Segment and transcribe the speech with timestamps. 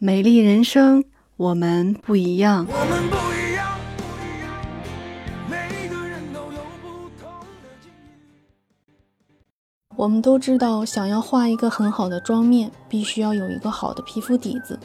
[0.00, 1.02] 美丽人生，
[1.36, 2.64] 我们不一样。
[2.70, 4.54] 我们不一样，不一样，
[5.50, 6.40] 每个人有
[6.80, 7.28] 不同
[7.60, 9.34] 的境遇。
[9.96, 14.78] 我们都知道，想要画一个很好的妆面，必须要有一个好的皮肤底子。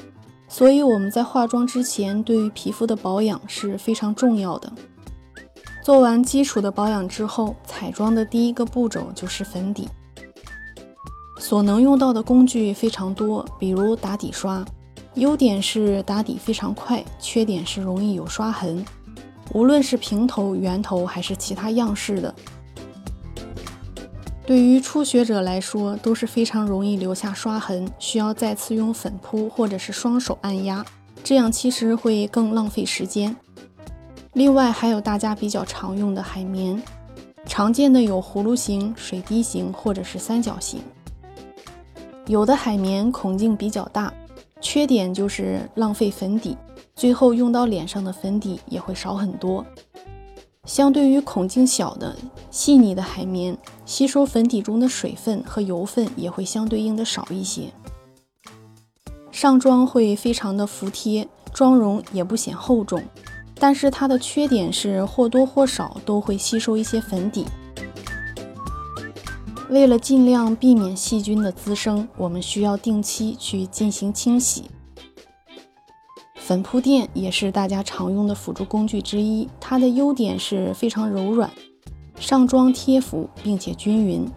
[0.47, 4.73] 所以我们在化妆之前，对于皮肤的保养是非常重要的。
[5.83, 9.87] 做完基础的保养之后，彩妆的第一个步骤就是粉底。
[11.37, 14.65] 所能用到的工具非常多，比如打底刷。
[15.15, 18.83] 优点是打底非常快，缺点是容易有刷痕。
[19.53, 22.33] 无论是平头、圆头还是其他样式的，
[24.45, 30.83] 对于初学者来说都是非常容易留下刷痕，需要再次用粉扑或者是双手按压，
[31.23, 33.35] 这样其实会更浪费时间。
[34.33, 36.81] 另外还有大家比较常用的海绵，
[37.45, 40.81] 常见的有葫芦形、水滴形或者是三角形。
[42.25, 44.11] 有的海绵孔径比较大。
[44.63, 46.57] 缺点就是浪费粉底，
[46.95, 49.63] 最后用到脸上的粉底也会少很多。
[50.63, 52.15] 相对于孔径小的
[52.49, 57.63] 细腻的海绵，吸收粉底中的水分和油分也会相对应的少一些。
[59.33, 63.03] 上妆会非常的服帖，妆容也不显厚重，
[63.55, 67.45] 但是它的缺点是或多或少都会吸收一些粉底。
[69.69, 74.65] 为了尽量避免细菌的滋生，我们需要定期去进行清洗。
[76.35, 81.49] 粉扑垫也是大家常用的辅助工具之一，它的优点是非常柔软，
[82.19, 84.29] 上妆贴服并且均匀。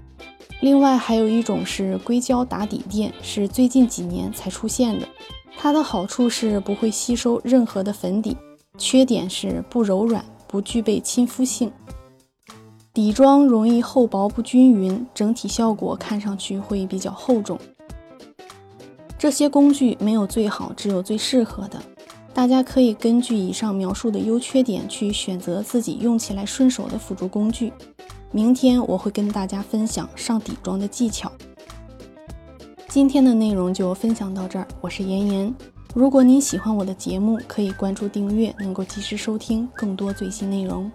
[0.60, 5.06] 另外还有一种是硅胶打底垫，是最近几年才出现的。
[5.58, 8.36] 它的好处是不会吸收任何的粉底，
[8.78, 11.72] 缺点是不柔软，不具备亲肤性。
[12.97, 17.58] 底妆容易厚薄不均匀，整体效果看上去会比较厚重。
[19.19, 21.78] 这些工具没有最好，只有最适合的。
[22.33, 27.70] 大家可以根据以上描述的优缺点去选择自己用起来顺手的辅助工具。
[28.33, 31.31] 明天我会跟大家分享上底妆的技巧。
[32.88, 35.54] 今天的内容就分享到这儿，我是妍妍。
[35.94, 40.91] 如果您喜欢我的节目，可以关注订阅，能够及时收听更多最新内容。